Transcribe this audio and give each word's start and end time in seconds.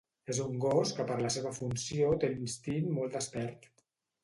És 0.33 0.37
un 0.45 0.53
gos 0.63 0.93
que 0.99 1.05
per 1.11 1.17
la 1.25 1.31
seva 1.35 1.51
funció 1.59 2.09
té 2.25 2.33
l'instint 2.33 2.91
molt 2.99 3.21
despert. 3.21 3.73